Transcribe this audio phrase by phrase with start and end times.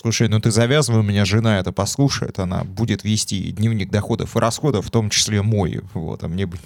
[0.00, 4.38] Слушай, ну ты завязывай, у меня жена это послушает, она будет вести дневник доходов и
[4.38, 5.82] расходов, в том числе мой.
[5.92, 6.56] Вот, а мне бы...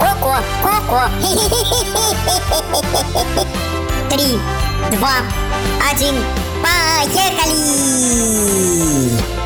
[0.00, 1.02] Коко, коко.
[4.10, 4.40] Три,
[4.98, 5.18] два,
[5.88, 6.16] один,
[6.60, 7.46] поехали!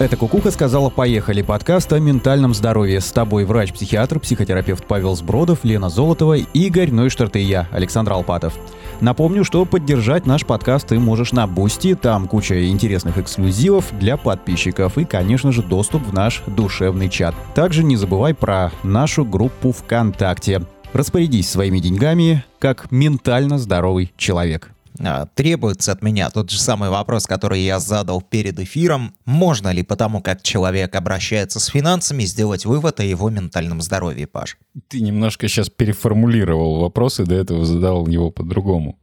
[0.00, 3.02] Это Кукуха сказала «Поехали» подкаст о ментальном здоровье.
[3.02, 8.54] С тобой врач-психиатр, психотерапевт Павел Сбродов, Лена Золотова, Игорь Нойштарт и я, Александр Алпатов.
[9.02, 14.96] Напомню, что поддержать наш подкаст ты можешь на Бусти, там куча интересных эксклюзивов для подписчиков
[14.96, 17.34] и, конечно же, доступ в наш душевный чат.
[17.54, 20.62] Также не забывай про нашу группу ВКонтакте.
[20.94, 24.70] Распорядись своими деньгами как ментально здоровый человек.
[25.02, 29.14] А, требуется от меня тот же самый вопрос, который я задал перед эфиром.
[29.24, 34.58] Можно ли потому, как человек обращается с финансами, сделать вывод о его ментальном здоровье, Паш?
[34.88, 38.98] Ты немножко сейчас переформулировал вопрос и до этого задал его по-другому.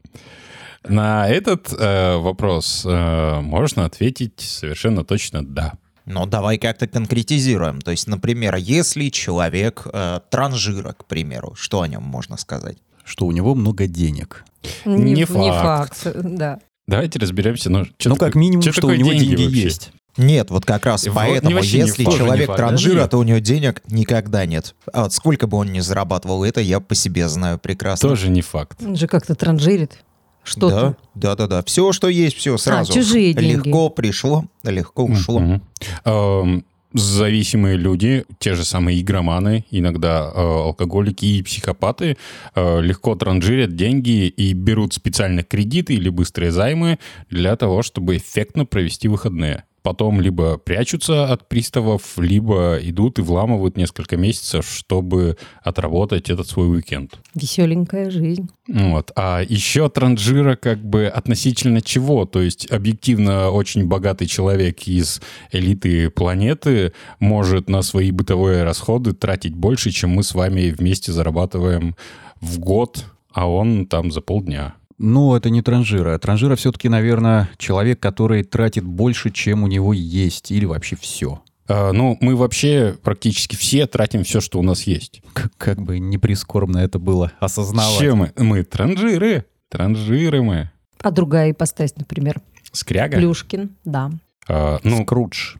[0.88, 5.74] На этот э, вопрос э, можно ответить совершенно точно «да».
[6.06, 7.82] Но давай как-то конкретизируем.
[7.82, 12.78] То есть, например, если человек э, транжира, к примеру, что о нем можно сказать?
[13.08, 14.44] Что у него много денег.
[14.86, 15.98] Не Не факт.
[16.04, 16.60] факт, да.
[16.88, 17.70] Давайте разберемся.
[17.70, 19.62] Ну, ну, такое- как минимум, что такое у него деньги, вообще?
[19.62, 19.92] есть.
[20.18, 22.18] Нет, вот как раз Вот поэтому, не не если факт.
[22.18, 22.58] человек не факт.
[22.58, 23.12] транжира, Нет.
[23.12, 24.74] то у него денег никогда нет.
[24.92, 28.10] А вот сколько бы он ни зарабатывал, это я по себе знаю прекрасно.
[28.10, 28.80] Тоже не факт.
[28.84, 30.00] Он же как-то транжирит
[30.44, 30.96] что-то.
[31.14, 31.64] Да, да, да, да.
[31.64, 32.92] Все, что есть, все сразу.
[32.94, 33.68] чужие деньги.
[33.68, 35.40] Легко пришло, легко ушло.
[35.40, 35.62] Мгм.
[36.06, 42.18] Эм, Зависимые люди, те же самые игроманы, иногда э, алкоголики и психопаты,
[42.56, 46.98] э, легко транжирят деньги и берут специально кредиты или быстрые займы
[47.30, 49.66] для того, чтобы эффектно провести выходные.
[49.88, 56.70] Потом либо прячутся от приставов, либо идут и вламывают несколько месяцев, чтобы отработать этот свой
[56.70, 57.18] уикенд.
[57.36, 58.50] Веселенькая жизнь.
[58.68, 59.14] Вот.
[59.16, 62.26] А еще транжира как бы относительно чего?
[62.26, 65.22] То есть объективно очень богатый человек из
[65.54, 71.96] элиты планеты может на свои бытовые расходы тратить больше, чем мы с вами вместе зарабатываем
[72.42, 74.76] в год, а он там за полдня.
[74.98, 76.18] Ну, это не транжира.
[76.18, 81.42] Транжира все-таки, наверное, человек, который тратит больше, чем у него есть, или вообще все.
[81.68, 85.22] А, ну, мы вообще практически все тратим все, что у нас есть.
[85.34, 88.00] Как, как бы не прискорбно это было осознавать.
[88.00, 88.34] Чем мы?
[88.38, 89.46] Мы транжиры.
[89.70, 90.72] Транжиры мы.
[91.02, 92.42] А другая ипостась, например.
[92.72, 93.18] Скряга?
[93.18, 94.12] Плюшкин, да.
[94.48, 95.56] А, ну, Скрудж.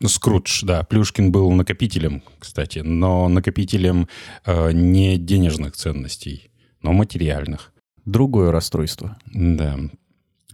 [0.00, 0.82] Ну, Скрудж, да.
[0.84, 4.08] Плюшкин был накопителем, кстати, но накопителем
[4.46, 6.50] э, не денежных ценностей,
[6.82, 7.69] но материальных.
[8.04, 9.16] Другое расстройство.
[9.26, 9.78] Да.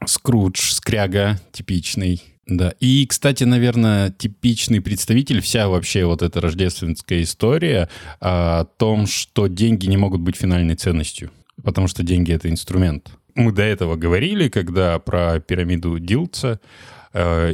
[0.04, 2.22] Скрудж, скряга типичный.
[2.46, 2.74] Да.
[2.78, 7.88] И, кстати, наверное, типичный представитель, вся вообще вот эта рождественская история
[8.20, 11.30] о том, что деньги не могут быть финальной ценностью,
[11.64, 13.10] потому что деньги— это инструмент.
[13.34, 16.60] Мы до этого говорили, когда про пирамиду Дилца,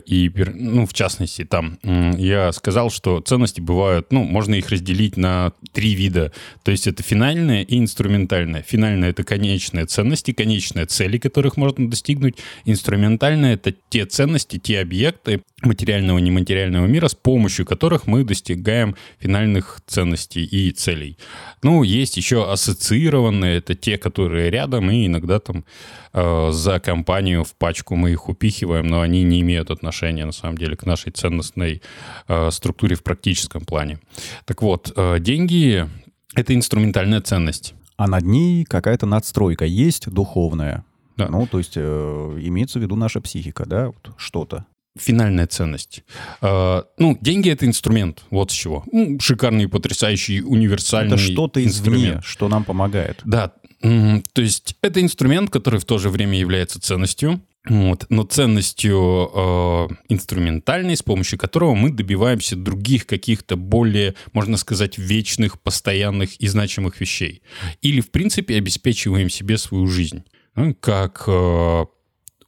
[0.06, 1.78] и, пир- ну, в частности, там
[2.18, 6.32] я сказал, что ценности бывают, ну, можно их разделить на три вида.
[6.64, 8.62] То есть это финальная и инструментальная.
[8.62, 12.36] Финальная— это конечные ценности, конечные цели, которых можно достигнуть.
[12.64, 18.96] Инструментальная— это те ценности, те объекты материального и нематериального мира, с помощью которых мы достигаем
[19.18, 21.18] финальных ценностей и целей.
[21.62, 25.64] Ну, есть еще ассоциированные, это те, которые рядом, и иногда там
[26.12, 30.58] э, за компанию в пачку мы их упихиваем, но они не имеют отношения, на самом
[30.58, 31.82] деле, к нашей ценностной
[32.28, 33.98] э, структуре в практическом плане.
[34.44, 35.88] Так вот, э, деньги—
[36.34, 37.74] это инструментальная ценность.
[37.96, 40.84] А над ней какая-то надстройка есть духовная.
[41.16, 41.28] Да.
[41.28, 44.66] Ну, то есть э, имеется в виду наша психика, да, вот что-то.
[44.98, 46.04] Финальная ценность.
[46.40, 48.84] Э, ну, деньги это инструмент, вот с чего.
[48.92, 53.20] Ну, шикарный, потрясающий, универсальный Это что-то извне, что нам помогает.
[53.24, 59.30] Да, то есть это инструмент, который в то же время является ценностью, вот, но ценностью
[59.34, 66.48] э, инструментальной, с помощью которого мы добиваемся других каких-то более, можно сказать, вечных, постоянных и
[66.48, 67.42] значимых вещей.
[67.80, 70.24] Или, в принципе, обеспечиваем себе свою жизнь.
[70.56, 71.84] Ну, как э,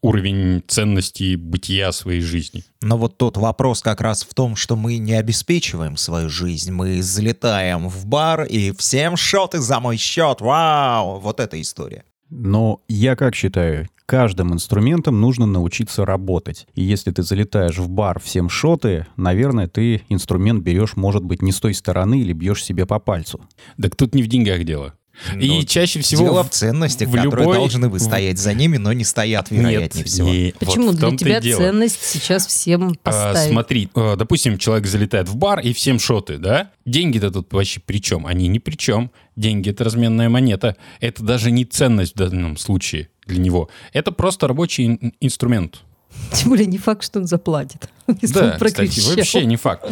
[0.04, 2.62] уровень ценностей бытия своей жизни.
[2.82, 6.70] Но вот тот вопрос как раз в том, что мы не обеспечиваем свою жизнь.
[6.70, 10.42] Мы залетаем в бар и всем шоты за мой счет.
[10.42, 11.20] Вау!
[11.20, 12.04] Вот эта история.
[12.28, 16.66] Но я как считаю, каждым инструментом нужно научиться работать.
[16.74, 21.50] И если ты залетаешь в бар всем шоты, наверное, ты инструмент берешь, может быть, не
[21.50, 23.40] с той стороны или бьешь себе по пальцу.
[23.80, 24.92] Так тут не в деньгах дело.
[25.40, 26.24] И Ну, чаще всего...
[26.24, 30.04] Дело в- ценностях, в которые любой- должны в- стоять за ними, но не стоят, вероятнее
[30.04, 30.28] Нет, всего.
[30.28, 30.86] не- Почему?
[30.88, 31.58] вот Для и тебя дело.
[31.60, 33.50] ценность сейчас всем А, поставить.
[33.52, 36.70] смотри, э, допустим, человек залетает в бар и всем шоты, да?
[36.84, 38.26] Деньги-то тут вообще при чем?
[38.26, 39.10] Они ни при чем.
[39.36, 40.76] Деньги— это разменная монета.
[41.00, 43.68] Это даже не ценность в данном случае для него.
[43.92, 45.80] Это просто рабочий ин- инструмент.
[46.32, 47.88] Тем более не факт, что он заплатит.
[48.20, 49.86] Если Да, он кстати, вообще не факт.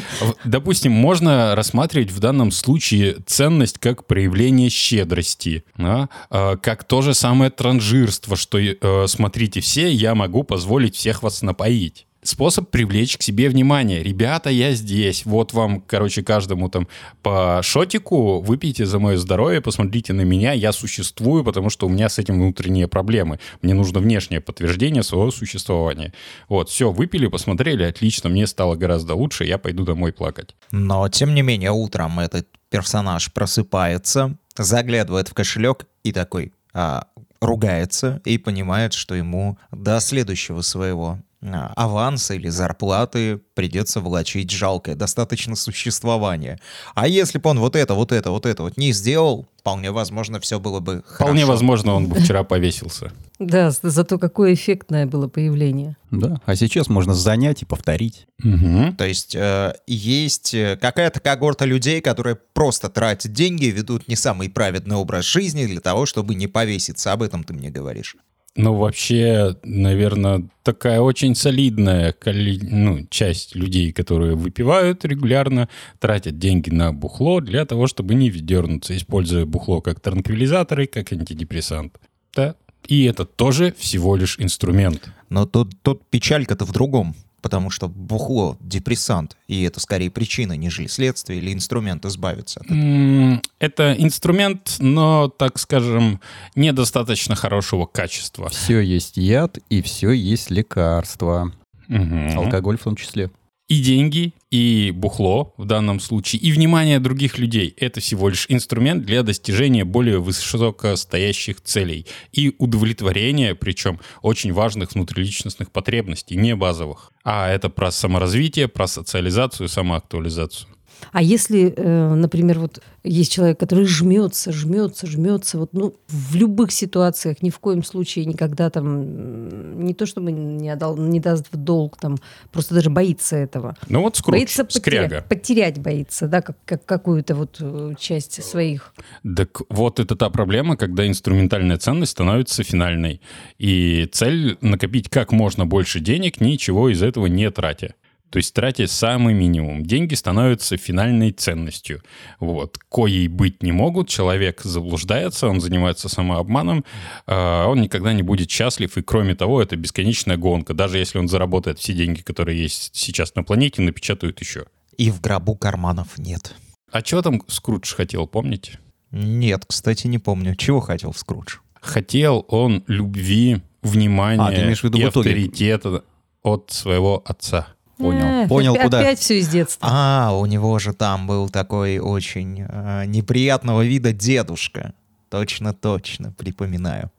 [0.44, 6.08] Допустим, можно рассматривать в данном случае ценность как проявление щедрости, да?
[6.30, 11.42] А, как то же самое транжирство, что, э, смотрите все, я могу позволить всех вас
[11.42, 12.06] напоить.
[12.24, 14.00] Способ привлечь к себе внимание.
[14.00, 15.26] Ребята, я здесь.
[15.26, 16.86] Вот вам, короче, каждому там
[17.20, 18.40] по шотику.
[18.40, 20.52] Выпейте за мое здоровье, посмотрите на меня.
[20.52, 23.40] Я существую, потому что у меня с этим внутренние проблемы.
[23.60, 26.12] Мне нужно внешнее подтверждение своего существования.
[26.48, 30.54] Вот, все, выпили, посмотрели, отлично, мне стало гораздо лучше, я пойду домой плакать.
[30.70, 37.08] Но, тем не менее, утром этот персонаж просыпается, заглядывает в кошелек и такой а,
[37.40, 45.56] ругается и понимает, что ему до следующего своего аванса или зарплаты придется влачить жалкое достаточно
[45.56, 46.58] существование.
[46.94, 50.38] А если бы он вот это, вот это, вот это вот не сделал, вполне возможно,
[50.40, 51.52] все было бы Вполне хорошо.
[51.52, 53.12] возможно, он бы вчера повесился.
[53.38, 55.96] Да, зато какое эффектное было появление.
[56.12, 58.26] Да, а сейчас можно занять и повторить.
[58.42, 58.94] Мгм.
[58.96, 64.48] То есть э, есть э, какая-то когорта людей, которые просто тратят деньги, ведут не самый
[64.48, 67.12] праведный образ жизни для того, чтобы не повеситься.
[67.12, 68.16] Об этом ты мне говоришь.
[68.54, 76.92] Ну, вообще, наверное, такая очень солидная ну, часть людей, которые выпивают регулярно, тратят деньги на
[76.92, 81.98] бухло для того, чтобы не вдернуться, используя бухло как транквилизаторы, как антидепрессант.
[82.34, 82.54] Да.
[82.86, 85.08] И это тоже всего лишь инструмент.
[85.30, 87.14] Но тут, тут печалька-то в другом.
[87.42, 93.42] Потому что бухло, депрессант, и это скорее причина, нежели следствие или инструмент избавиться от этого.
[93.58, 96.20] Это инструмент, но, так скажем,
[96.54, 98.48] недостаточно хорошего качества.
[98.48, 101.52] Все есть яд и все есть лекарство.
[101.88, 102.38] Мгм.
[102.38, 103.30] Алкоголь в том числе.
[103.72, 109.06] И деньги, и бухло в данном случае, и внимание других людей— это всего лишь инструмент
[109.06, 117.12] для достижения более высокостоящих целей и удовлетворения, причем очень важных внутриличностных потребностей, не базовых.
[117.24, 120.68] А это про саморазвитие, про социализацию, самоактуализацию.
[121.10, 126.70] А если, э, например, вот есть человек, который жмется, жмется, жмется, вот, ну, в любых
[126.70, 131.56] ситуациях, ни в коем случае никогда там, не то чтобы не, отдал, не даст в
[131.56, 132.18] долг, там,
[132.52, 133.76] просто даже боится этого.
[133.88, 138.94] Ну вот Скрудж, боится потерять, потерять боится, да, как, как какую-то вот э, часть своих.
[139.36, 143.20] Так вот это та проблема, когда инструментальная ценность становится финальной.
[143.58, 147.94] И цель накопить как можно больше денег, ничего из этого не тратя.
[148.32, 149.84] То есть тратя самый минимум.
[149.84, 152.00] Деньги становятся финальной ценностью.
[152.40, 152.78] Вот.
[152.90, 154.08] Коей быть не могут.
[154.08, 156.82] Человек заблуждается, он занимается самообманом,
[157.26, 158.96] а он никогда не будет счастлив.
[158.96, 160.72] И кроме того, это бесконечная гонка.
[160.72, 164.64] Даже если он заработает все деньги, которые есть сейчас на планете, напечатают еще.
[164.96, 166.54] И в гробу карманов нет.
[166.90, 168.78] А чего там Скрудж хотел, помните?
[169.10, 170.56] Нет, кстати, не помню.
[170.56, 171.56] Чего хотел Скрудж?
[171.82, 175.30] Хотел он любви, внимания А, ты имеешь в виду и в итоге?
[175.30, 176.04] авторитета
[176.42, 177.68] от своего отца.
[178.02, 178.26] Понял.
[178.26, 179.00] Э, Понял, опять, куда.
[179.00, 179.88] Опять все из детства.
[179.90, 184.94] А, у него же там был такой очень э, неприятного вида дедушка.
[185.30, 187.10] Точно-точно, припоминаю.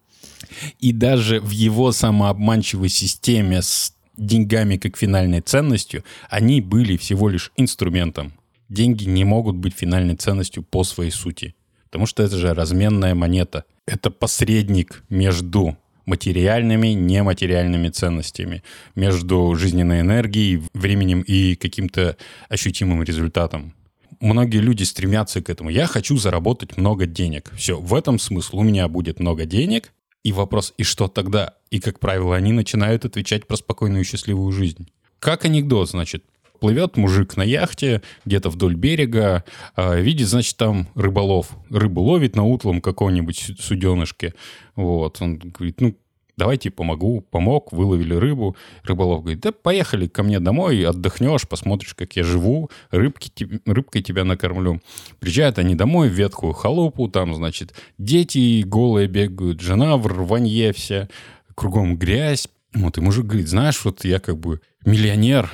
[0.79, 7.51] И даже в его самообманчивой системе с деньгами как финальной ценностью, они были всего лишь
[7.55, 8.33] инструментом.
[8.69, 11.55] Деньги не могут быть финальной ценностью по своей сути.
[11.85, 13.65] Потому что это же разменная монета.
[13.85, 18.63] Это посредник между материальными, нематериальными ценностями,
[18.95, 22.17] между жизненной энергией, временем и каким-то
[22.49, 23.73] ощутимым результатом.
[24.19, 25.69] Многие люди стремятся к этому.
[25.69, 27.51] Я хочу заработать много денег.
[27.55, 28.59] Все, в этом смысл.
[28.59, 29.91] У меня будет много денег.
[30.23, 31.55] И вопрос, и что тогда?
[31.69, 34.87] И, как правило, они начинают отвечать про спокойную и счастливую жизнь.
[35.19, 36.23] Как анекдот, значит,
[36.63, 39.43] плывет мужик на яхте где-то вдоль берега,
[39.75, 41.49] а, видит, значит, там рыболов.
[41.69, 44.33] Рыбу ловит на утлом каком-нибудь су- суденышке.
[44.77, 45.97] Вот, он говорит, ну,
[46.37, 47.19] давайте помогу.
[47.19, 48.55] Помог, выловили рыбу.
[48.85, 54.23] Рыболов говорит, да поехали ко мне домой, отдохнешь, посмотришь, как я живу, рыбки, рыбкой тебя
[54.23, 54.79] накормлю.
[55.19, 61.09] Приезжают они домой в ветхую халупу, там, значит, дети голые бегают, жена в рванье вся,
[61.55, 62.47] кругом грязь.
[62.73, 65.51] Вот, и мужик говорит, знаешь, вот я как бы миллионер,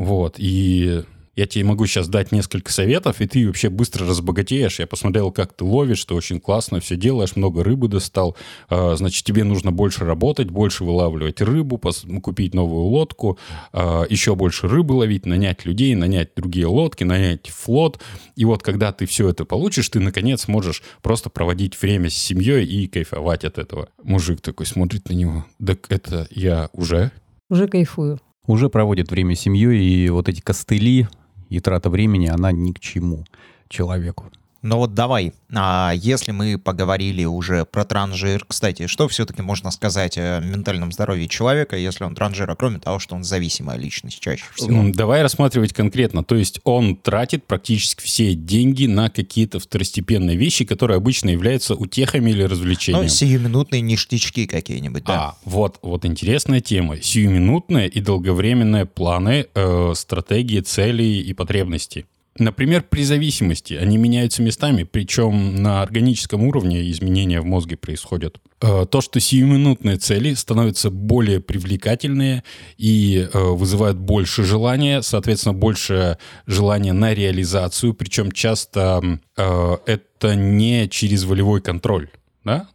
[0.00, 1.04] вот, и
[1.40, 4.78] Я тебе могу сейчас дать несколько советов, и ты вообще быстро разбогатеешь.
[4.78, 8.36] Я посмотрел, как ты ловишь, ты очень классно все делаешь, много рыбы достал.
[8.68, 11.80] А, значит, тебе нужно больше работать, больше вылавливать рыбу,
[12.22, 13.38] купить новую лодку,
[13.72, 18.02] а, еще больше рыбы ловить, нанять людей, нанять другие лодки, нанять флот.
[18.36, 22.66] И вот когда ты все это получишь, ты, наконец, можешь просто проводить время с семьей
[22.66, 23.88] и кайфовать от этого.
[24.02, 25.46] Мужик такой смотрит на него.
[25.64, 27.12] Так это я уже?
[27.48, 28.20] Уже кайфую.
[28.46, 31.08] Уже проводит время с семьей, и вот эти костыли
[31.48, 33.24] и трата времени, она ни к чему
[33.68, 34.30] человеку.
[34.62, 40.18] Ну вот давай, а если мы поговорили уже про транжир, кстати, что все-таки можно сказать
[40.18, 44.92] о ментальном здоровье человека, если он транжира, кроме того, что он зависимая личность чаще всего?
[44.92, 46.22] Давай рассматривать конкретно.
[46.24, 52.30] То есть он тратит практически все деньги на какие-то второстепенные вещи, которые обычно являются утехами
[52.30, 53.04] или развлечениями.
[53.04, 55.14] Ну, сиюминутные ништячки какие-нибудь, да.
[55.14, 57.00] А, вот, вот интересная тема.
[57.00, 62.06] Сиюминутные и долговременные планы, э, стратегии, цели и потребности.
[62.40, 68.40] Например, при зависимости они меняются местами, причем на органическом уровне изменения в мозге происходят.
[68.62, 72.42] Э, То, что сиюминутные цели становятся более привлекательные
[72.78, 76.16] и э, вызывают больше желания, соответственно, больше
[76.46, 82.08] желания на реализацию, причем часто э, это не через волевой контроль,
[82.42, 82.68] да?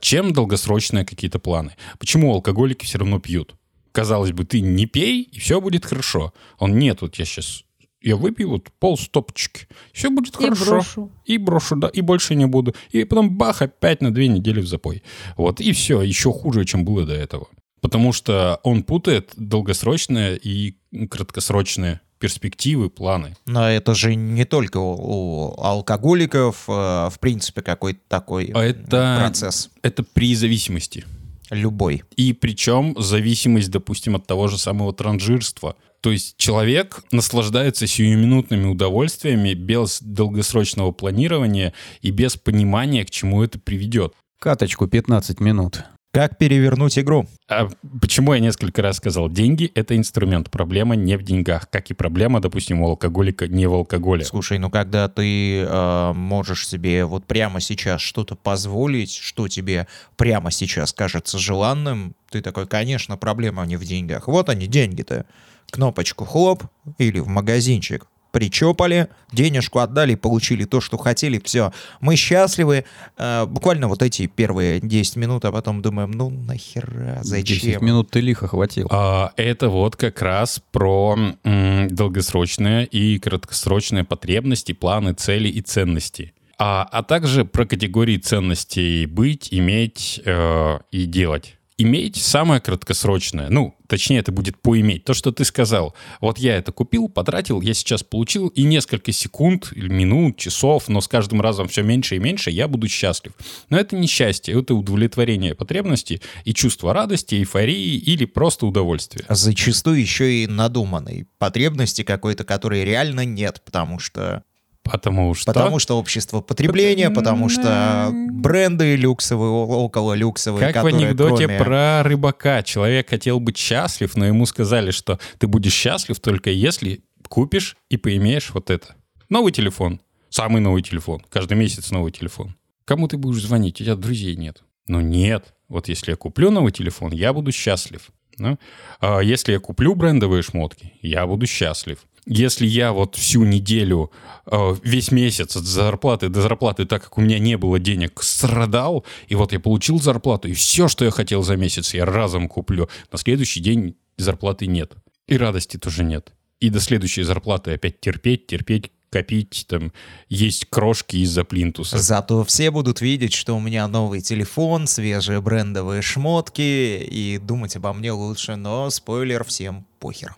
[0.00, 1.76] Чем долгосрочные какие-то планы.
[1.98, 3.54] Почему алкоголики все равно пьют?
[3.92, 6.32] Казалось бы, ты не пей, и все будет хорошо.
[6.58, 7.64] Он нет, вот я сейчас
[8.02, 10.64] я выпью вот пол стопочки, все будет И хорошо.
[10.66, 11.10] брошу.
[11.24, 12.74] И брошу, да, и больше не буду.
[12.90, 15.02] И потом бах, опять на две недели в запой.
[15.36, 17.48] Вот, и все, еще хуже, чем было до этого.
[17.80, 20.76] Потому что он путает долгосрочные и
[21.10, 23.36] краткосрочные перспективы, планы.
[23.46, 26.72] Но это же не только у, у алкоголиков, э,
[27.10, 29.70] в принципе, какой-то такой А это- процесс.
[29.82, 31.04] Это при зависимости.
[31.50, 32.04] Любой.
[32.16, 35.74] И причем зависимость, допустим, от того же самого транжирства.
[36.02, 43.60] То есть человек наслаждается сиюминутными удовольствиями без долгосрочного планирования и без понимания, к чему это
[43.60, 44.12] приведет.
[44.40, 45.84] Каточку 15 минут.
[46.12, 47.26] Как перевернуть игру?
[47.48, 47.68] А
[48.00, 52.40] почему я несколько раз сказал, деньги— это инструмент, проблема не в деньгах, как и проблема,
[52.40, 54.24] допустим, у алкоголика не в алкоголе.
[54.24, 60.50] Слушай, ну когда ты э, можешь себе вот прямо сейчас что-то позволить, что тебе прямо
[60.50, 64.26] сейчас кажется желанным, ты такой, конечно, проблема не в деньгах.
[64.26, 65.24] Вот они, деньги-то.
[65.72, 66.64] Кнопочку хлоп
[66.98, 68.06] или в магазинчик.
[68.30, 71.72] Причепали, денежку отдали, получили то, что хотели, все.
[72.00, 72.84] Мы счастливы.
[73.18, 77.84] Э, буквально вот эти первые 10 минут, а потом думаем, ну нахера, 10 зачем?
[77.84, 78.86] минут ты лихо хватил.
[78.90, 86.32] А, это вот как раз про м, долгосрочные и краткосрочные потребности, планы, цели и ценности.
[86.58, 91.56] А, а также про категории ценностей быть, иметь э, и делать.
[91.78, 95.04] Иметь самое краткосрочное, ну, точнее, это будет поиметь.
[95.04, 99.72] То, что ты сказал, вот я это купил, потратил, я сейчас получил, и несколько секунд,
[99.72, 103.32] минут, часов, но с каждым разом все меньше и меньше, я буду счастлив.
[103.70, 109.24] Но это не счастье, это удовлетворение потребностей и чувство радости, эйфории или просто удовольствия.
[109.28, 114.44] Зачастую еще и надуманной потребности какой-то, которой реально нет, потому что
[114.92, 115.50] Потому что...
[115.52, 122.02] Потому что общество потребления, потому что бренды люксовые, около люксовые, Как в анекдоте кроме- про
[122.02, 122.62] рыбака.
[122.62, 127.96] Человек хотел быть счастлив, но ему сказали, что ты будешь счастлив только если купишь и
[127.96, 128.94] поимеешь вот это.
[129.30, 130.02] Новый телефон.
[130.28, 131.22] Самый новый телефон.
[131.30, 132.54] Каждый месяц новый телефон.
[132.84, 133.80] Кому ты будешь звонить?
[133.80, 134.62] У тебя друзей нет.
[134.86, 135.54] Ну нет.
[135.68, 138.10] Вот если я куплю новый телефон, я буду счастлив.
[138.36, 138.58] да?
[139.00, 142.04] А если я куплю брендовые шмотки, я буду счастлив.
[142.26, 144.12] Если я вот всю неделю,
[144.46, 149.04] э, весь месяц от зарплаты до зарплаты, так как у меня не было денег, страдал,
[149.26, 152.88] и вот я получил зарплату, и все, что я хотел за месяц, я разом куплю.
[153.10, 154.92] На следующий день зарплаты нет.
[155.26, 156.32] И радости тоже нет.
[156.60, 159.92] И до следующей зарплаты опять терпеть, терпеть, копить, там,
[160.28, 161.98] есть крошки из-за плинтуса.
[161.98, 167.92] Зато все будут видеть, что у меня новый телефон, свежие брендовые шмотки, и думать обо
[167.92, 170.34] мне лучше, но спойлер, всем похер.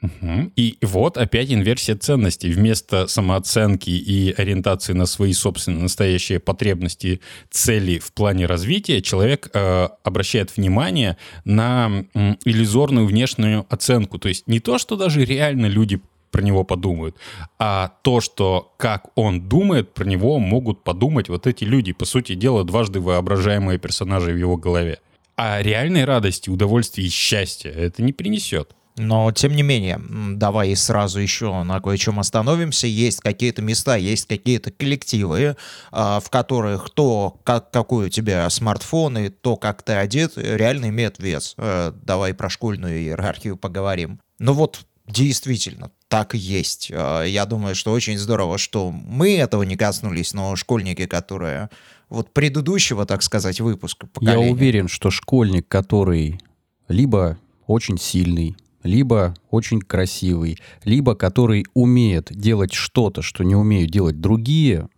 [0.00, 0.52] Мгм.
[0.56, 2.50] И вот опять инверсия ценностей.
[2.50, 9.88] Вместо самооценки и ориентации на свои собственные настоящие потребности, цели в плане развития, человек э,
[10.04, 14.18] обращает внимание на м, иллюзорную внешнюю оценку.
[14.18, 16.00] То есть не то, что даже реально люди
[16.30, 17.16] про него подумают,
[17.58, 21.92] а то, что как он думает, про него могут подумать вот эти люди.
[21.92, 24.98] По сути дела, дважды воображаемые персонажи в его голове.
[25.36, 28.74] А реальной радости, удовольствия и счастья это не принесет.
[28.96, 30.00] Но, тем не менее,
[30.36, 32.86] давай сразу еще на кое-чем остановимся.
[32.86, 35.56] Есть какие-то места, есть какие-то коллективы,
[35.92, 40.88] а, в которых то, как, какой у тебя смартфон и то, как ты одет, реально
[40.88, 41.54] имеет вес.
[41.58, 44.18] Э, Давай про школьную иерархию поговорим.
[44.38, 46.90] Ну вот действительно, так и есть.
[46.94, 51.68] А, Я думаю, что очень здорово, что мы этого не коснулись, но школьники, которые
[52.08, 54.52] вот предыдущего, так сказать, выпуска Я поколения.
[54.52, 56.40] уверен, что школьник, который
[56.88, 57.36] либо
[57.66, 64.88] очень сильный, либо очень красивый, либо который умеет делать что-то, что не умеют делать другие,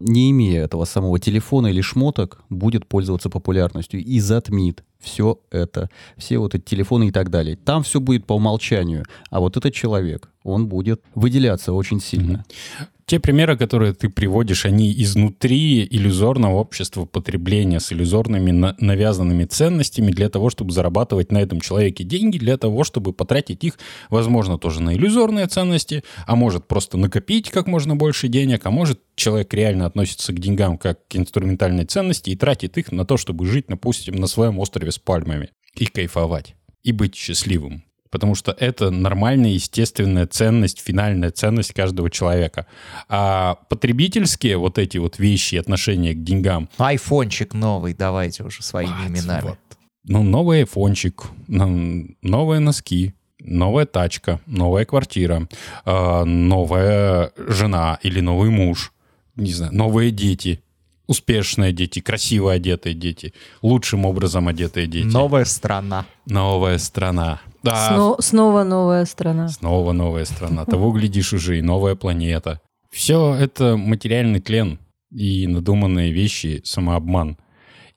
[0.00, 4.02] не имея этого самого телефона или шмоток, будет пользоваться популярностью.
[4.02, 7.56] И затмит все это, все вот эти телефоны и так далее.
[7.56, 12.44] Там все будет по умолчанию, а вот этот человек, он будет выделяться очень сильно.
[13.06, 20.10] Те примеры, которые ты приводишь, они изнутри иллюзорного общества потребления с иллюзорными на- навязанными ценностями
[20.10, 24.80] для того, чтобы зарабатывать на этом человеке деньги, для того, чтобы потратить их, возможно, тоже
[24.82, 29.84] на иллюзорные ценности, а может просто накопить как можно больше денег, а может человек реально
[29.84, 34.14] относится к деньгам как к инструментальной ценности и тратит их на то, чтобы жить, допустим,
[34.14, 37.84] на своем острове с пальмами и кайфовать, и быть счастливым.
[38.10, 42.66] Потому что это нормальная, естественная ценность, финальная ценность каждого человека.
[43.08, 49.42] А потребительские вот эти вот вещи, отношения к деньгам, Айфончик новый, давайте уже своими именами.
[49.42, 49.58] вот.
[50.04, 55.48] Ну, новый айфончик, новые носки, новая тачка, новая квартира,
[55.84, 58.92] а, новая жена или новый муж,
[59.34, 60.62] не знаю, новые дети,
[61.06, 65.06] успешные дети, красиво одетые дети, лучшим образом одетые дети.
[65.06, 66.06] Новая страна.
[66.26, 67.40] Новая страна.
[67.62, 69.48] Да, Сно- снова новая страна.
[69.48, 70.64] Снова новая страна.
[70.64, 72.60] Того, глядишь, уже и новая планета.
[72.90, 74.78] Все это материальный тлен
[75.10, 77.38] и надуманные вещи, самообман.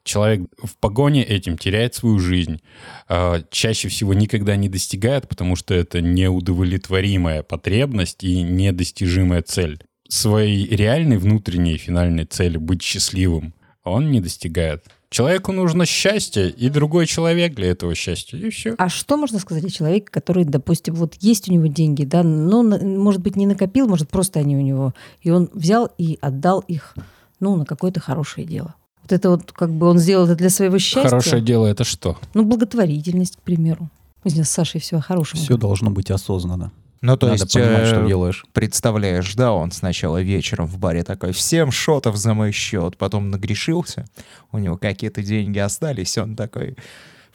[0.03, 2.61] Человек в погоне этим теряет свою жизнь.
[3.09, 9.81] А, Чаще всего никогда не достигает, потому что это неудовлетворимая потребность и недостижимая цель.
[10.09, 13.53] Своей реальной внутренней финальной цели быть счастливым
[13.87, 14.83] он не достигает.
[15.09, 18.37] Человеку нужно счастье и другой человек для этого счастья.
[18.37, 18.75] И все.
[18.77, 22.61] А что можно сказать о человеке, который, допустим, вот есть у него деньги, да, но,
[22.61, 26.95] может быть, не накопил, может, просто они у него, и он взял и отдал их,
[27.39, 28.75] ну, на какое-то хорошее дело.
[29.03, 31.09] Вот это вот, как бы он сделал это для своего счастья.
[31.09, 32.17] Хорошее дело это что?
[32.33, 33.89] Ну, благотворительность, к примеру.
[34.25, 35.39] Мы с Сашей все о хорошем.
[35.39, 36.73] Все должно быть осознанно.
[37.01, 38.45] Ну, то Надо есть, понимать, э, что делаешь.
[38.53, 44.07] представляешь, да, он сначала вечером в баре такой, всем шотов за мой счет, потом нагрешился,
[44.51, 46.75] у него какие-то деньги остались, он такой,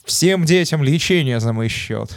[0.04, 2.10] всем детям лечение за мой счет.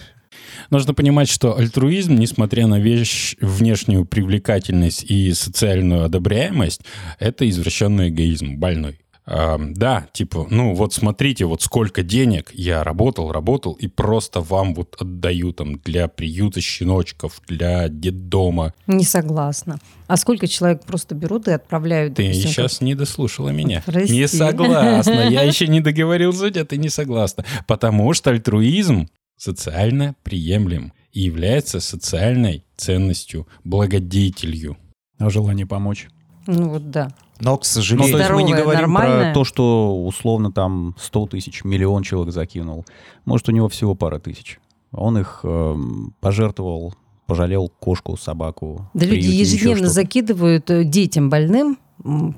[0.70, 6.82] Нужно понимать, что альтруизм, несмотря на вещь, внешнюю привлекательность и социальную одобряемость,
[7.20, 9.00] это извращенный эгоизм, больной.
[9.28, 14.76] А, да, типа, ну вот смотрите, вот сколько денег я работал, работал, и просто вам
[14.76, 18.74] вот отдаю там для приюта щеночков, для детдома.
[18.86, 19.80] Не согласна.
[20.08, 22.16] А сколько человек просто берут и отправляют?
[22.16, 23.82] Ты допустим, сейчас не дослушала меня.
[23.84, 24.14] Прости.
[24.14, 25.28] Не согласна.
[25.30, 27.46] Я еще не договорил суть, а ты не согласна.
[27.66, 29.08] Потому что альтруизм
[29.38, 34.78] социально приемлем и является социальной ценностью, благодетелью.
[35.18, 36.10] А желание помочь.
[36.48, 37.10] Ну вот да.
[37.40, 39.26] Но, к Ну, то сожалению, есть мы не говорим нормальное.
[39.26, 42.86] про то, что условно там 100 тысяч, миллион человек закинул.
[43.26, 44.60] Может, у него всего пара тысяч.
[44.94, 46.94] Он их эм, пожертвовал,
[47.28, 48.90] пожалел кошку, собаку.
[48.94, 51.78] Да люди приют, еще ежедневно закидывают э, детям больным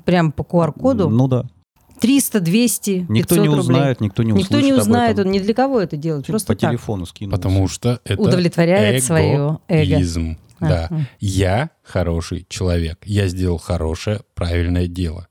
[0.04, 1.44] прям по QR-коду Ну да.
[2.00, 3.58] 300, 200, 500 Никто не рублей.
[3.60, 5.26] узнает, никто не Никто услышит не об узнает, этом.
[5.26, 6.26] он ни для кого это делает.
[6.26, 6.70] Просто по так.
[6.70, 7.36] телефону скинул.
[7.36, 10.36] Потому что это Удовлетворяет свое эго.
[10.60, 10.90] Да.
[11.20, 12.98] Я хороший человек.
[13.04, 15.28] Я сделал хорошее, правильное дело.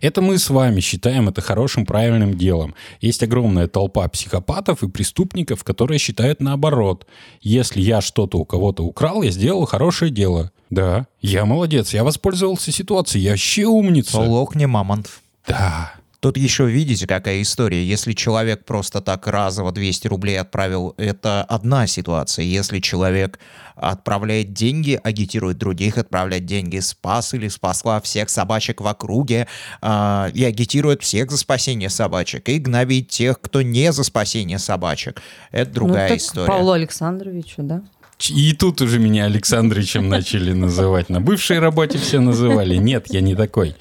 [0.00, 2.74] Это мы с вами считаем это хорошим, правильным делом.
[3.00, 7.06] Есть огромная толпа психопатов и преступников, которые считают наоборот.
[7.40, 10.50] Если я что-то у кого-то украл, я сделал хорошее дело.
[10.70, 14.18] Да, я молодец, я воспользовался ситуацией, я вообще умница.
[14.18, 15.08] лох не мамонт.
[15.46, 15.92] Да.
[16.26, 17.84] Тут еще видите, какая история.
[17.84, 22.44] Если человек просто так разово 200 рублей отправил, это одна ситуация.
[22.44, 23.38] Если человек
[23.76, 29.46] отправляет деньги, агитирует других отправлять деньги, спас или спасла всех собачек в округе,
[29.80, 35.22] а, и агитирует всех за спасение собачек, и гнобит тех, кто не за спасение собачек.
[35.52, 36.48] Это Ну, другая так история.
[36.48, 37.84] Павлу Александровичу, да?
[38.30, 41.08] И тут уже меня Александрычем начали называть.
[41.08, 42.74] На бывшей работе все называли.
[42.74, 43.76] Нет, я не такой.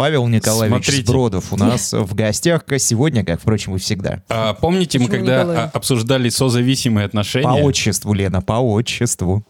[0.00, 1.06] Павел Николаевич Смотрите.
[1.06, 4.22] Сбродов у нас в гостях сегодня, как, впрочем, и всегда.
[4.30, 5.56] А, помните, мы Почему когда Николай?
[5.58, 7.46] а, обсуждали созависимые отношения?
[7.46, 9.44] По отчеству, Лена, по отчеству.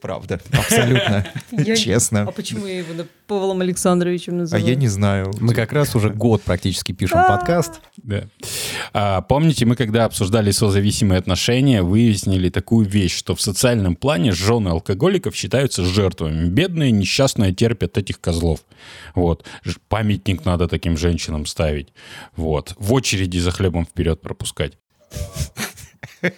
[0.00, 1.26] Правда, абсолютно
[1.76, 2.22] честно.
[2.22, 4.64] А почему я его на- Павлом Александровичем А называю?
[4.64, 5.32] я не знаю.
[5.40, 7.80] Мы как раз уже год практически пишем подкаст.
[8.92, 14.68] А, помните, мы когда обсуждали созависимые отношения, выяснили такую вещь, что в социальном плане жены
[14.68, 16.48] алкоголиков считаются жертвами.
[16.48, 18.60] Бедные, несчастные терпят этих козлов.
[19.16, 19.44] Вот.
[19.88, 21.88] Памятник надо таким женщинам ставить.
[22.36, 22.74] Вот.
[22.78, 24.78] В очереди за хлебом вперед пропускать.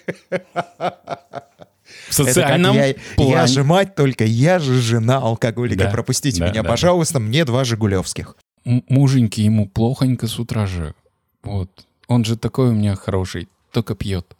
[2.08, 3.30] В социальном я, плане.
[3.30, 5.84] я же мать только, я же жена алкоголика.
[5.84, 6.68] Да, Пропустите да, меня, да.
[6.68, 8.36] пожалуйста, мне два Жигулевских.
[8.64, 10.94] М- муженьки ему плохонько с утра же.
[11.42, 11.70] Вот.
[12.06, 14.36] Он же такой у меня хороший, только пьет.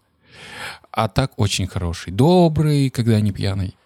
[0.91, 2.13] А так очень хороший.
[2.13, 3.77] Добрый, когда не пьяный.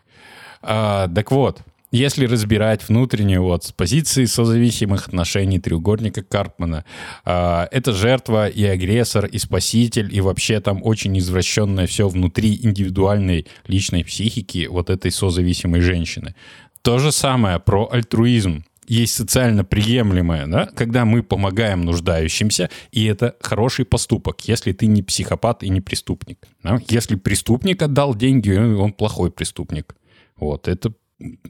[0.62, 1.60] А, так вот,
[1.92, 6.84] если разбирать внутренне вот с позиции созависимых отношений треугольника Карпмана,
[7.24, 13.46] а, это жертва и агрессор, и спаситель, и вообще там очень извращенное все внутри индивидуальной
[13.66, 16.34] личной психики вот этой созависимой женщины.
[16.80, 18.64] То же самое про альтруизм.
[18.88, 25.02] Есть социально приемлемое, да, когда мы помогаем нуждающимся, и это хороший поступок, если ты не
[25.02, 26.38] психопат и не преступник.
[26.64, 26.80] да.
[26.88, 29.94] Если преступник отдал деньги, он плохой преступник.
[30.36, 30.92] Вот, это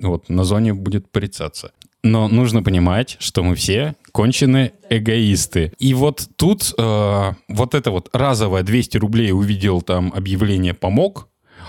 [0.01, 1.73] вот на зоне будет порицаться.
[2.05, 5.73] Но нужно понимать, что мы все конченые эгоисты.
[5.79, 11.29] И вот тут э, вот это вот разовое 200 рублей увидел там объявление «помог»,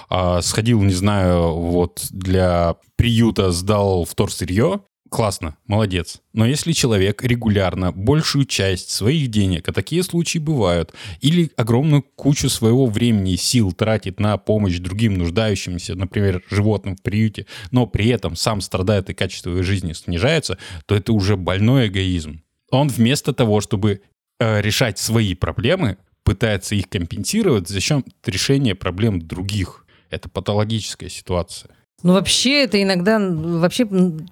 [0.09, 4.81] а, сходил, не знаю, вот для приюта сдал вторсырье,
[5.13, 6.21] классно, молодец.
[6.33, 12.49] Но если человек регулярно большую часть своих денег, а такие случаи бывают, или огромную кучу
[12.49, 18.07] своего времени и сил тратит на помощь другим нуждающимся, например, животным в приюте, но при
[18.07, 22.41] этом сам страдает и качество его жизни снижается, то это уже больной эгоизм.
[22.71, 24.01] Он вместо того, чтобы
[24.39, 29.85] э, решать свои проблемы, пытается их компенсировать за счет решения проблем других.
[30.09, 31.69] Это патологическая ситуация.
[32.03, 33.85] Ну, вообще, это иногда вообще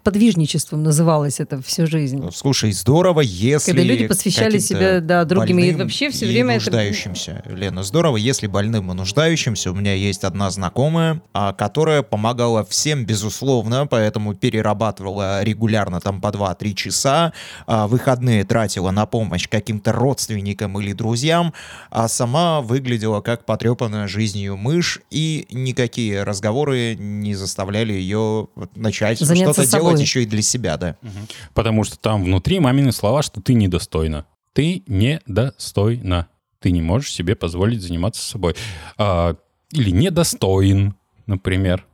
[0.03, 2.17] подвижничеством называлось это всю жизнь.
[2.17, 3.71] Ну, Слушай, здорово, если...
[3.71, 7.41] Когда люди посвящали себя, да, другим, и вообще всё и время это- нуждающимся.
[7.45, 9.71] Лена, здорово, если больным и нуждающимся.
[9.71, 16.29] У меня есть одна знакомая, а, которая помогала всем, безусловно, поэтому перерабатывала регулярно там по
[16.33, 17.31] 2-3 часа,
[17.67, 21.53] а, выходные тратила на помощь каким-то родственникам или друзьям,
[21.89, 29.19] а сама выглядела как потрепанная жизнью мышь, и никакие разговоры не заставляли ее вот начать
[29.19, 29.91] Заняться что-то собой.
[29.91, 30.97] делать еще и для себя, да.
[31.53, 34.25] Потому что там внутри мамины слова, что ты недостойна.
[34.53, 36.27] Ты недостойна.
[36.59, 38.55] Ты не можешь себе позволить заниматься собой.
[38.97, 39.35] А,
[39.71, 40.95] или недостоин,
[41.25, 41.85] например.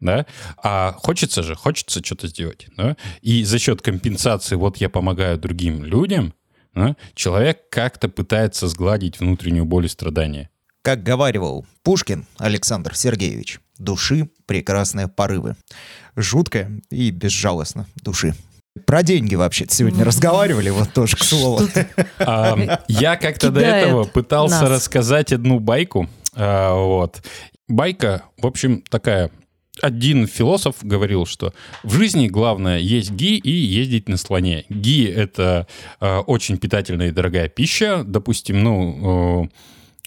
[0.00, 0.26] Да?
[0.62, 2.68] А хочется же, хочется что-то сделать.
[2.76, 2.96] Да?
[3.22, 6.34] И за счет компенсации, вот я помогаю другим людям,
[6.74, 10.50] да, человек как-то пытается сгладить внутреннюю боль и страдания.
[10.82, 15.56] Как говаривал Пушкин Александр Сергеевич, души прекрасные порывы.
[16.16, 18.34] Жутко и безжалостно души.
[18.84, 21.66] Про деньги вообще сегодня разговаривали, вот тоже к слову.
[22.18, 24.70] А, Я как-то до этого пытался нас.
[24.70, 26.08] рассказать одну байку.
[26.34, 27.22] А, Вот.
[27.68, 29.30] Байка, в общем, такая.
[29.82, 34.64] Один философ говорил, что в жизни главное есть ги и ездить на слоне.
[34.70, 35.66] Ги— это
[36.00, 39.48] э, очень питательная и дорогая пища, допустим, ну, э,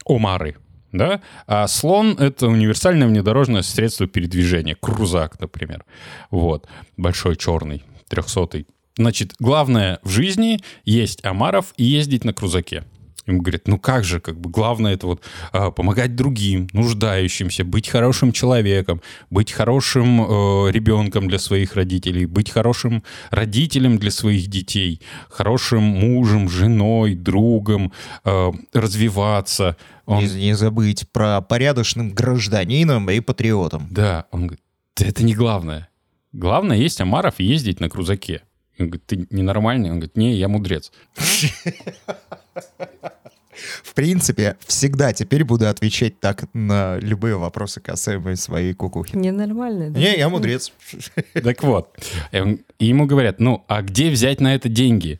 [0.05, 0.57] омары,
[0.91, 1.21] да?
[1.47, 5.85] А слон— это универсальное внедорожное средство передвижения, крузак, например.
[6.31, 8.67] Вот, большой черный, трехсотый.
[8.97, 12.83] Значит, главное в жизни есть омаров и ездить на крузаке.
[13.29, 15.21] Ему говорят, ну как же, как бы главное это вот
[15.51, 22.49] а, помогать другим, нуждающимся, быть хорошим человеком, быть хорошим э, ребенком для своих родителей, быть
[22.49, 27.93] хорошим родителем для своих детей, хорошим мужем, женой, другом,
[28.25, 29.77] э, развиваться.
[30.09, 33.87] Он- Не, не забыть про порядочным гражданином и патриотом.
[33.91, 34.63] да, он говорит,
[34.97, 35.87] «Да это не главное.
[36.33, 38.41] Главное есть омаров и ездить на крузаке.
[38.79, 39.89] Он говорит, ты ненормальный?
[39.91, 40.91] Он говорит, не, я мудрец.
[43.83, 49.15] В принципе, всегда теперь буду отвечать так на любые вопросы, касаемые своей кукухи.
[49.15, 49.99] Ненормально, да?
[49.99, 50.71] Не, я мудрец.
[51.33, 51.97] Так вот.
[52.31, 55.19] И ему говорят, ну, а где взять на это деньги?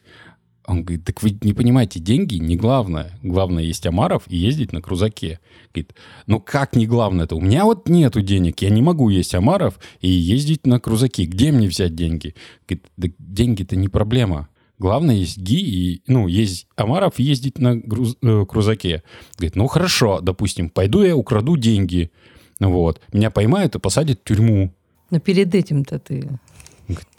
[0.69, 3.17] Он говорит, так вы не понимаете, деньги не главное.
[3.23, 5.39] Главное есть омаров и ездить на крузаке.
[5.73, 5.95] Говорит,
[6.27, 7.35] ну как не главное-то?
[7.35, 11.25] У меня вот нету денег, я не могу есть омаров и ездить на крузаке.
[11.25, 12.35] Где мне взять деньги?
[12.67, 14.47] Говорит, да деньги-то не проблема.
[14.77, 19.01] Главное есть ги и, ну, есть омаров и ездить на груз- э, крузаке.
[19.37, 22.11] Говорит, ну хорошо, допустим, пойду я украду деньги.
[22.59, 23.01] Вот.
[23.11, 24.71] Меня поймают и посадят в тюрьму.
[25.09, 26.29] Но перед этим-то ты...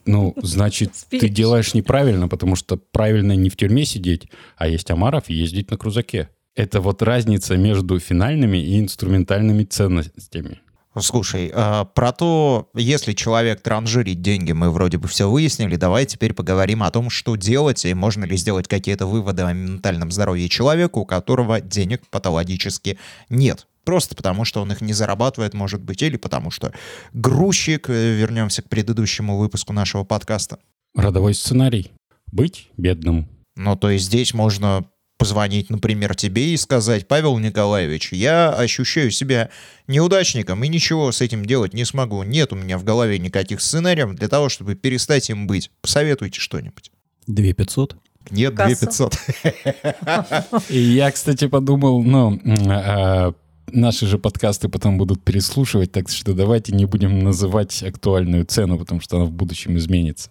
[0.06, 5.28] Ну, значит, ты делаешь неправильно, потому что правильно не в тюрьме сидеть, а есть омаров
[5.28, 6.30] и ездить на крузаке.
[6.56, 10.60] Это вот разница между финальными и инструментальными ценностями.
[10.98, 15.76] Слушай, а, про то, если человек транжирит деньги, мы вроде бы все выяснили.
[15.76, 20.10] Давай теперь поговорим о том, что делать, и можно ли сделать какие-то выводы о ментальном
[20.10, 23.68] здоровье человека, у которого денег патологически нет.
[23.84, 26.72] Просто потому, что он их не зарабатывает, может быть, или потому что
[27.12, 30.58] грузчик, э, вернемся к предыдущему выпуску нашего подкаста.
[30.94, 31.92] Родовой сценарий.
[32.30, 33.28] Быть бедным.
[33.56, 34.84] Ну, то есть здесь можно
[35.20, 39.50] позвонить, например, тебе и сказать, Павел Николаевич, я ощущаю себя
[39.86, 42.22] неудачником и ничего с этим делать не смогу.
[42.22, 45.70] Нет у меня в голове никаких сценариев для того, чтобы перестать им быть.
[45.82, 46.90] Посоветуйте что-нибудь.
[47.26, 47.96] 2 500.
[48.30, 48.86] Нет, Касса.
[48.86, 50.70] 2500.
[50.70, 53.34] И я, кстати, подумал, ну, а,
[53.72, 59.00] наши же подкасты потом будут переслушивать, так что давайте не будем называть актуальную цену, потому
[59.00, 60.30] что она в будущем изменится.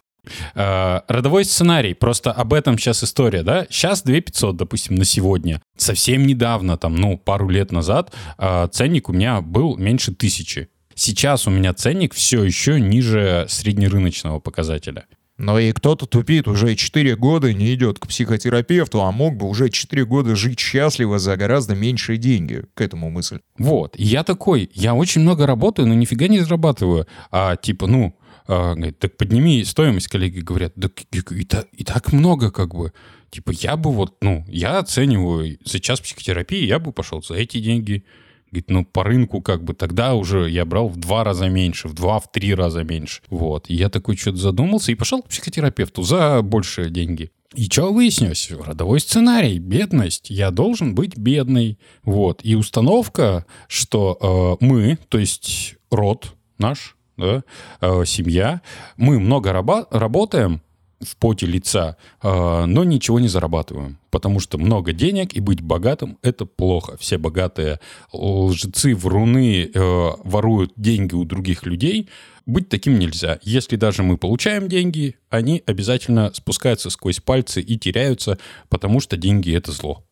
[0.54, 3.66] А, родовой сценарий, просто об этом сейчас история, да?
[3.70, 5.62] Сейчас 2500, допустим, на сегодня.
[5.78, 10.70] Совсем недавно, там, ну, пару лет назад, а, ценник у меня был меньше тысячи.
[10.96, 15.06] Сейчас у меня ценник все еще ниже среднерыночного показателя.
[15.40, 19.70] Но и кто-то тупит, уже 4 года не идет к психотерапевту, а мог бы уже
[19.70, 22.66] 4 года жить счастливо за гораздо меньшие деньги.
[22.74, 23.40] К этому мысль.
[23.58, 23.96] Вот.
[23.98, 27.08] Я такой, я очень много работаю, но нифига не зарабатываю.
[27.32, 28.14] А типа, ну,
[28.48, 32.76] а, говорит, так подними стоимость, коллеги говорят, да и, и та- и так много как
[32.76, 32.92] бы.
[33.32, 38.04] Типа, я бы вот, ну, я оцениваю сейчас психотерапии, я бы пошел за эти деньги.
[38.52, 41.94] Говорит, ну, по рынку как бы тогда уже я брал в два раза меньше, в
[41.94, 43.22] два, в три раза меньше.
[43.30, 43.70] Вот.
[43.70, 47.32] И я такой что-то задумался и пошел к психотерапевту за большие деньги.
[47.56, 48.52] И что выяснилось?
[48.52, 50.30] Родовой сценарий, бедность.
[50.30, 51.80] Я должен быть бедный.
[52.04, 52.42] Вот.
[52.44, 57.44] И установка, что э, мы, то есть род наш, да,
[57.82, 58.62] э, семья,
[58.98, 60.62] мы много раба- работаем
[61.00, 63.98] в поте лица, э, но ничего не зарабатываем.
[64.10, 66.98] Потому что много денег и быть богатым– это плохо.
[66.98, 67.80] Все богатые
[68.12, 72.10] лжецы, вруны э, воруют деньги у других людей.
[72.46, 73.40] Быть таким нельзя.
[73.44, 78.38] Если даже мы получаем деньги, они обязательно спускаются сквозь пальцы и теряются,
[78.70, 80.04] потому что деньги– это зло.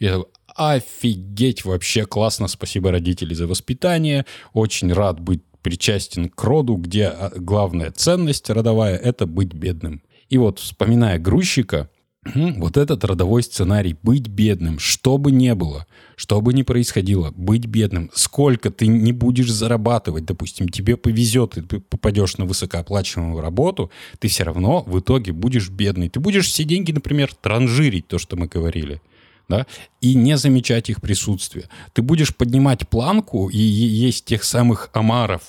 [0.00, 0.20] Я
[0.56, 7.32] офигеть, вообще классно, спасибо родители за воспитание, очень рад быть причастен к роду, где а,
[7.34, 10.02] главная ценность родовая– это быть бедным.
[10.28, 11.90] И вот, вспоминая грузчика.
[12.34, 17.66] Вот этот родовой сценарий быть бедным, что бы ни было, что бы ни происходило, быть
[17.66, 23.90] бедным, сколько ты не будешь зарабатывать, допустим, тебе повезет, и ты попадешь на высокооплачиваемую работу,
[24.20, 26.08] ты все равно в итоге будешь бедный.
[26.08, 29.02] Ты будешь все деньги, например, транжирить, то, что мы говорили,
[29.48, 29.66] да,
[30.00, 31.68] и не замечать их присутствие.
[31.92, 35.42] Ты будешь поднимать планку и есть тех самых омаров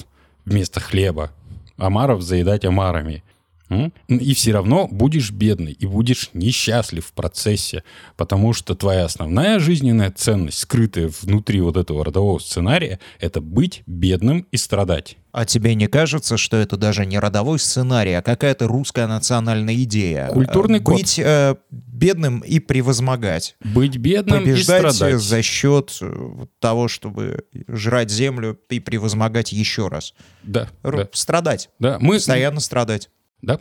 [0.43, 1.31] вместо хлеба.
[1.77, 3.23] Омаров заедать омарами.
[3.69, 3.91] М?
[4.07, 7.83] И все равно будешь бедный и будешь несчастлив в процессе,
[8.15, 14.45] потому что твоя основная жизненная ценность, скрытая внутри вот этого родового сценария, это быть бедным
[14.51, 15.17] и страдать.
[15.31, 20.29] А тебе не кажется, что это даже не родовой сценарий, а какая-то русская национальная идея?
[20.29, 20.95] Культурный код.
[20.95, 23.57] Быть э, бедным и превозмогать.
[23.61, 25.19] Быть бедным и Побеждать страдать.
[25.21, 30.13] за счет э, того, чтобы жрать землю и превозмогать еще раз.
[30.43, 31.69] Да, Ру- да, Страдать.
[31.79, 31.97] да.
[31.99, 33.09] Мы, Постоянно страдать.
[33.45, 33.59] Да,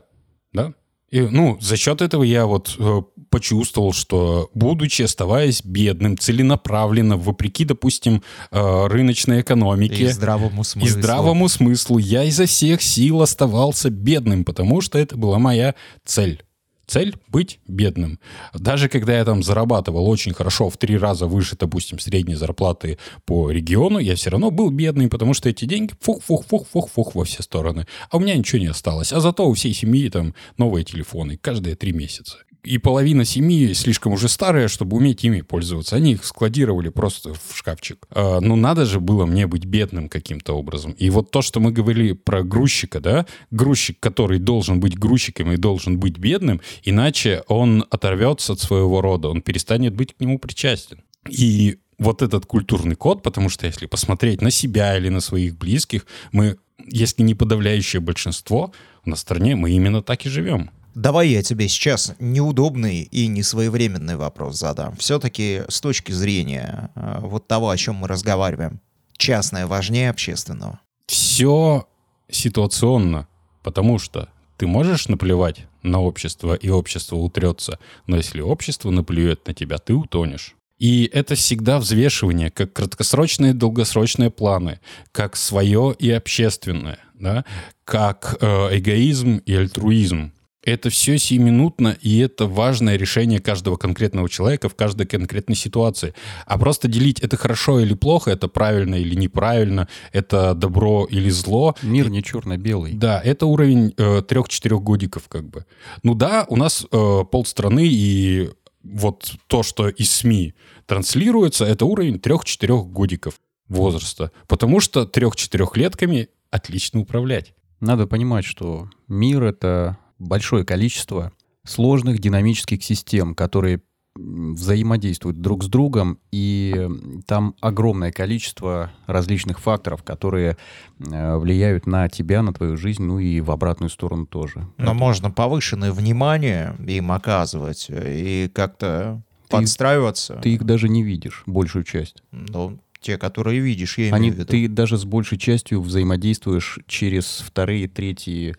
[0.53, 0.75] да.
[1.11, 7.65] И, ну, за счет этого я вот э, почувствовал, что, будучи, оставаясь бедным, целенаправленно, вопреки,
[7.65, 10.89] допустим, э, рыночной экономике, И здравому и смыслу.
[11.01, 16.43] здравому смыслу, я изо всех сил оставался бедным, потому что это была моя цель.
[16.87, 18.19] Цель— быть бедным.
[18.53, 23.51] Даже когда я там зарабатывал очень хорошо, в три раза выше, допустим, средней зарплаты по
[23.51, 27.87] региону, я все равно был бедный, потому что эти деньги фух-фух-фух-фух-фух во все стороны.
[28.11, 29.13] А у меня ничего не осталось.
[29.13, 32.39] А зато у всей семьи там новые телефоны каждые три месяца.
[32.65, 35.97] И половина семьи слишком уже старая, чтобы уметь ими пользоваться.
[35.97, 38.07] Они их складировали просто в шкафчик.
[38.11, 40.93] А, ну, надо же было мне быть бедным каким-то образом.
[40.93, 45.57] И вот то, что мы говорили про грузчика, да, грузчик, который должен быть грузчиком и
[45.59, 51.03] должен быть бедным, иначе он оторвется от своего рода, он перестанет быть к нему причастен.
[51.29, 56.07] И вот этот культурный код, потому что если посмотреть на себя или на своих близких,
[56.33, 58.73] мы, если не подавляющее большинство,
[59.05, 60.71] на стране мы именно так и живем.
[60.95, 64.97] Давай я тебе сейчас неудобный и несвоевременный вопрос задам.
[64.97, 68.81] Все-таки с точки зрения э, вот того, о чем мы разговариваем,
[69.17, 70.81] частное важнее общественного.
[71.07, 71.87] Все
[72.31, 73.27] ситуационно,
[73.63, 79.55] потому что ты можешь наплевать на общество, и общество утрется, но если общество наплюет на
[79.55, 80.55] тебя, ты утонешь.
[80.79, 84.81] И это всегда взвешивание, как краткосрочные и долгосрочные планы,
[85.13, 87.45] как свое и общественное, да?
[87.85, 90.33] как э, эгоизм и альтруизм.
[90.65, 96.15] Это все сиюминутно, и это важное решение каждого конкретного человека в каждой конкретной ситуации.
[96.47, 101.75] А просто делить это хорошо или плохо, это правильно или неправильно, это добро или зло,
[101.83, 102.95] Мир не черно-белый.
[102.95, 105.67] да, это уровень э, трех-четырех годиков как бы.
[106.03, 108.51] Ну да, у нас э, полстраны и
[108.83, 110.55] вот то, что из СМИ
[110.87, 114.31] транслируется, это уровень трех-четырех годиков возраста.
[114.47, 117.55] Потому что трех-четырехлетками отлично управлять.
[117.81, 121.33] Надо понимать, что мир— это большое количество
[121.65, 123.81] сложных динамических систем, которые
[124.17, 126.89] взаимодействуют друг с другом, и
[127.27, 130.57] там огромное количество различных факторов, которые
[131.01, 134.69] э, влияют на тебя, на твою жизнь, ну и в обратную сторону тоже.
[134.79, 140.39] Но можно повышенное внимание им оказывать и как-то подстраиваться.
[140.43, 142.23] Ты их даже не видишь, большую часть.
[142.31, 144.47] Ну, те, которые видишь, я имею Они, в виду.
[144.47, 148.57] ты даже с большей частью взаимодействуешь через вторые, третьи,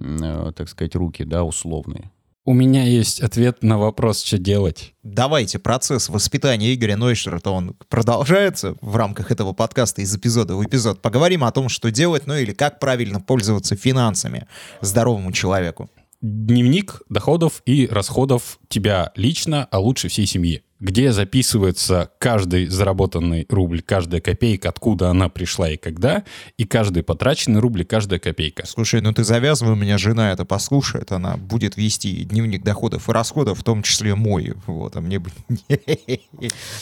[0.00, 2.10] э, так сказать, руки, да, условные.
[2.48, 4.94] У меня есть ответ на вопрос, что делать.
[5.02, 11.02] Давайте, процесс воспитания Игоря Нойшерта, он продолжается в рамках этого подкаста из эпизода в эпизод.
[11.02, 14.46] Поговорим о том, что делать, ну или как правильно пользоваться финансами
[14.80, 15.90] здоровому человеку.
[16.20, 20.62] Дневник доходов и расходов тебя лично, а лучше всей семьи.
[20.78, 26.24] Где записывается каждый заработанный рубль, каждая копейка, откуда она пришла и когда,
[26.58, 28.66] и каждый потраченный рубль, и каждая копейка.
[28.66, 33.12] Слушай, ну ты завязывай, у меня жена это послушает, она будет вести дневник доходов и
[33.12, 34.54] расходов, в том числе мой.
[34.66, 35.30] Вот, а мне бы...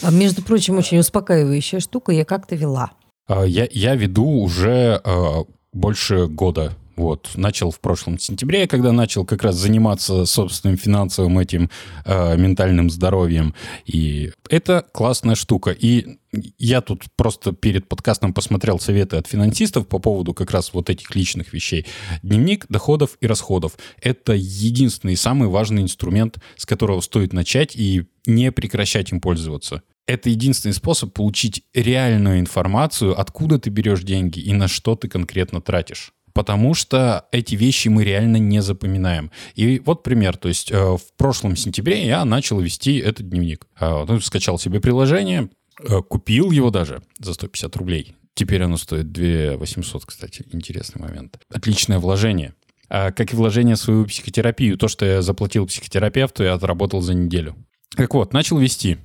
[0.03, 2.93] А между прочим, очень успокаивающая штука, я как-то вела.
[3.27, 6.77] А, Я, я веду уже а, больше года.
[6.97, 11.71] Вот, начал в прошлом сентябре, когда начал как раз заниматься собственным финансовым этим
[12.05, 13.55] а, ментальным здоровьем.
[13.85, 15.71] И это классная штука.
[15.71, 16.19] И
[16.59, 21.15] я тут просто перед подкастом посмотрел советы от финансистов по поводу как раз вот этих
[21.15, 21.87] личных вещей.
[22.23, 23.73] Дневник доходов и расходов.
[24.01, 29.83] Это единственный и самый важный инструмент, с которого стоит начать и не прекращать им пользоваться.
[30.07, 35.61] Это единственный способ получить реальную информацию, откуда ты берешь деньги и на что ты конкретно
[35.61, 36.13] тратишь.
[36.35, 39.31] Потому что эти вещи мы реально не запоминаем.
[39.55, 40.37] И вот пример.
[40.37, 43.67] То есть э, в прошлом сентябре я начал вести этот дневник.
[43.81, 48.17] Э, скачал себе приложение, э, купил его даже за 150 рублей.
[48.35, 50.45] Теперь оно стоит 2 800, кстати.
[50.51, 51.39] Интересный момент.
[51.51, 52.55] Отличное вложение.
[52.89, 54.77] А, как и вложение в свою психотерапию.
[54.77, 57.55] То, что я заплатил психотерапевту, я отработал за неделю.
[57.97, 58.99] Так вот, начал вести.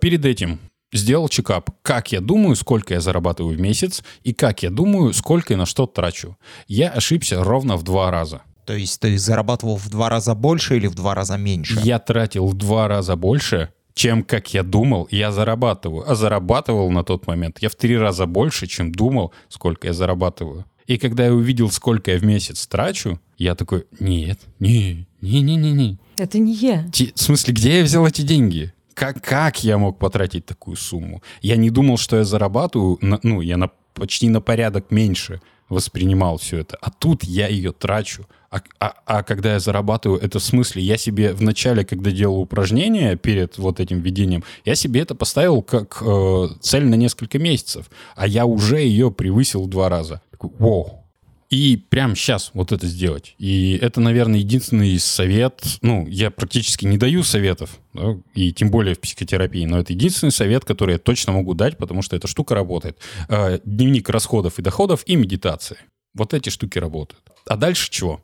[0.00, 0.60] Перед этим
[0.92, 5.52] сделал чекап, как я думаю, сколько я зарабатываю в месяц, и как я думаю, сколько
[5.54, 6.36] и на что трачу.
[6.68, 8.42] Я ошибся ровно в два раза.
[8.66, 11.78] То есть ты зарабатывал в два раза больше или в два раза меньше?
[11.82, 16.10] Я тратил в два раза больше, чем, как я думал, я зарабатываю.
[16.10, 20.64] А зарабатывал на тот момент я в три раза больше, чем думал, сколько я зарабатываю.
[20.86, 25.98] И когда я увидел, сколько я в месяц трачу, я такой, нет, не, не-не-не-не.
[26.18, 26.86] Это не я.
[26.92, 28.72] Те- В смысле, где я взял эти деньги?
[28.94, 31.22] Как, как я мог потратить такую сумму?
[31.42, 36.36] Я не думал, что я зарабатываю, на- ну, я на, почти на порядок меньше воспринимал
[36.38, 36.76] все это.
[36.80, 38.26] А тут я ее трачу.
[38.50, 42.38] А, а- а когда я зарабатываю, это в смысле, я себе в начале, когда делал
[42.40, 47.90] упражнения перед вот этим введением, я себе это поставил как э, цель на несколько месяцев,
[48.14, 50.20] а я уже ее превысил в два раза.
[50.30, 51.03] Такой, Воу,
[51.50, 53.34] и прямо сейчас вот это сделать.
[53.38, 55.62] И это, наверное, единственный совет.
[55.82, 60.30] Ну, я практически не даю советов, да, и тем более в психотерапии, но это единственный
[60.30, 62.98] совет, который я точно могу дать, потому что эта штука работает.
[63.28, 65.78] Э, Дневник расходов и доходов и медитации.
[66.14, 67.22] Вот эти штуки работают.
[67.46, 68.22] А дальше чего?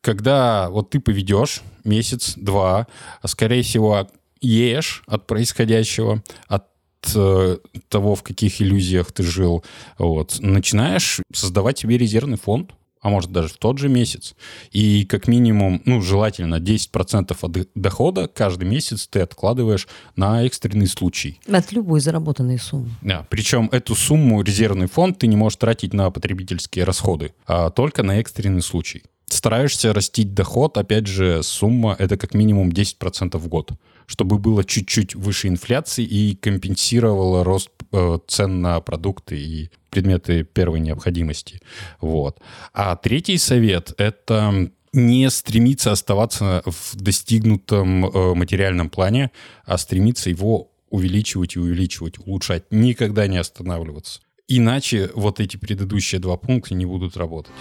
[0.00, 2.86] Когда вот ты поведешь месяц-два,
[3.20, 4.08] а скорее всего,
[4.40, 6.69] ешь от происходящего, от
[7.02, 9.64] того, в каких иллюзиях ты жил,
[9.98, 14.34] вот, начинаешь создавать себе резервный фонд, а может даже в тот же месяц.
[14.72, 21.40] И как минимум, ну, желательно 10% от дохода каждый месяц ты откладываешь на экстренный случай.
[21.50, 22.90] От любой заработанной суммы.
[23.00, 28.02] Да, причем эту сумму, резервный фонд, ты не можешь тратить на потребительские расходы, а только
[28.02, 29.02] на экстренный случай.
[29.30, 33.70] Стараешься растить доход, опять же, сумма это как минимум 10% в год,
[34.06, 40.80] чтобы было чуть-чуть выше инфляции и компенсировало рост э, цен на продукты и предметы первой
[40.80, 41.60] необходимости.
[42.00, 42.40] Вот.
[42.74, 49.30] А третий совет— это не стремиться оставаться в достигнутом э, материальном плане,
[49.64, 54.20] а стремиться его увеличивать и увеличивать, улучшать, никогда не останавливаться.
[54.48, 57.52] Иначе вот эти предыдущие два пункта не будут работать.